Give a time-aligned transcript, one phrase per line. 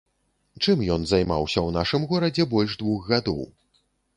[0.63, 3.45] Чым ён займаўся ў нашым горадзе больш двух гадоў?